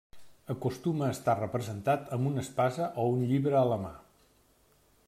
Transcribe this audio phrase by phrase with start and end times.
[0.53, 3.95] Acostuma a estar representat amb una espasa o un llibre a la mà.